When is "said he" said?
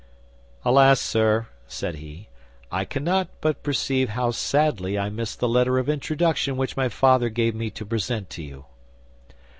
1.67-2.27